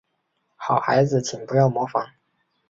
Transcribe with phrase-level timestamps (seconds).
[0.55, 2.09] 好孩子请不要模仿